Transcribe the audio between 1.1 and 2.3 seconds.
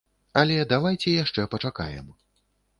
яшчэ пачакаем.